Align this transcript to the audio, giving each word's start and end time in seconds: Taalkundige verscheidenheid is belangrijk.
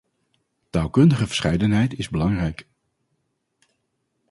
Taalkundige 0.69 1.27
verscheidenheid 1.27 1.93
is 1.93 2.09
belangrijk. 2.09 2.67